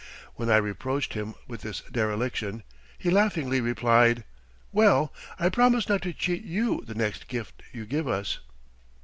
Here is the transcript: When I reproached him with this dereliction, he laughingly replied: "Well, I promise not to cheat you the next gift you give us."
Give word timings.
When 0.33 0.49
I 0.49 0.57
reproached 0.57 1.13
him 1.13 1.35
with 1.47 1.61
this 1.61 1.81
dereliction, 1.81 2.63
he 2.97 3.11
laughingly 3.11 3.61
replied: 3.61 4.23
"Well, 4.71 5.13
I 5.37 5.49
promise 5.49 5.87
not 5.87 6.01
to 6.01 6.11
cheat 6.11 6.43
you 6.43 6.83
the 6.87 6.95
next 6.95 7.27
gift 7.27 7.61
you 7.71 7.85
give 7.85 8.07
us." 8.07 8.39